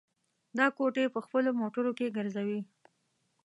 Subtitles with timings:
[0.57, 2.59] دا کوټې په خپلو موټرو کې ګرځوي.